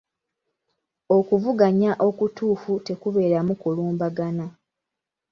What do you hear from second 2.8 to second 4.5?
tekubeeramu kulumbagana.